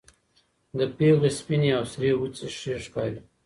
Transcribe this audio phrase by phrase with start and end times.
[0.77, 3.19] د پېغلې سپينې او سرې وڅې ښې ښکاري